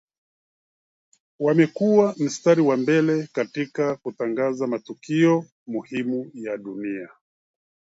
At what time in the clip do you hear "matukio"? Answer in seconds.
4.67-5.45